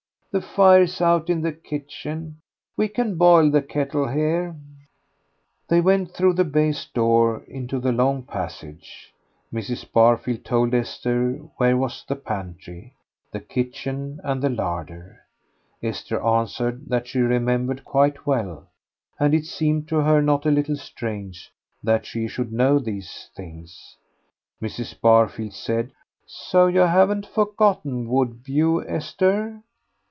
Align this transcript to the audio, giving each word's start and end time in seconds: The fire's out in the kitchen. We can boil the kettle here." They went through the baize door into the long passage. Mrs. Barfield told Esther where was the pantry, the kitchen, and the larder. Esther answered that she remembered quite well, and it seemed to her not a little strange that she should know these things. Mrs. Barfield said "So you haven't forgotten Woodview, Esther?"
The 0.33 0.39
fire's 0.39 1.01
out 1.01 1.29
in 1.29 1.41
the 1.41 1.51
kitchen. 1.51 2.39
We 2.77 2.87
can 2.87 3.17
boil 3.17 3.51
the 3.51 3.61
kettle 3.61 4.07
here." 4.07 4.55
They 5.67 5.81
went 5.81 6.11
through 6.13 6.35
the 6.35 6.45
baize 6.45 6.85
door 6.85 7.43
into 7.49 7.79
the 7.81 7.91
long 7.91 8.23
passage. 8.23 9.13
Mrs. 9.51 9.91
Barfield 9.91 10.45
told 10.45 10.73
Esther 10.73 11.33
where 11.57 11.75
was 11.75 12.05
the 12.07 12.15
pantry, 12.15 12.93
the 13.33 13.41
kitchen, 13.41 14.21
and 14.23 14.41
the 14.41 14.47
larder. 14.49 15.19
Esther 15.83 16.21
answered 16.25 16.87
that 16.87 17.07
she 17.07 17.19
remembered 17.19 17.83
quite 17.83 18.25
well, 18.25 18.69
and 19.19 19.33
it 19.33 19.43
seemed 19.43 19.89
to 19.89 19.97
her 19.97 20.21
not 20.21 20.45
a 20.45 20.49
little 20.51 20.77
strange 20.77 21.51
that 21.83 22.05
she 22.05 22.29
should 22.29 22.53
know 22.53 22.79
these 22.79 23.29
things. 23.35 23.97
Mrs. 24.61 24.97
Barfield 25.01 25.51
said 25.53 25.91
"So 26.25 26.67
you 26.67 26.79
haven't 26.79 27.25
forgotten 27.25 28.07
Woodview, 28.07 28.87
Esther?" 28.87 29.61